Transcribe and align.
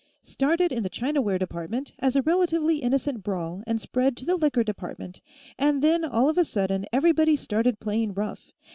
"...Started 0.23 0.71
in 0.71 0.81
the 0.81 0.89
Chinaware 0.89 1.37
Department, 1.37 1.91
as 1.99 2.15
a 2.15 2.23
relatively 2.23 2.79
innocent 2.79 3.21
brawl, 3.23 3.61
and 3.67 3.79
spread 3.79 4.17
to 4.17 4.25
the 4.25 4.35
Liquor 4.35 4.63
Department, 4.63 5.21
and 5.59 5.83
then, 5.83 6.03
all 6.03 6.27
of 6.27 6.39
a 6.39 6.43
sudden, 6.43 6.87
everybody 6.91 7.35
started 7.35 7.79
playing 7.79 8.15
rough. 8.15 8.51